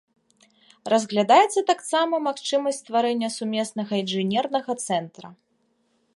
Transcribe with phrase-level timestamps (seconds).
[0.93, 5.27] Разглядаецца таксама магчымасць стварэння сумеснага інжынернага цэнтра.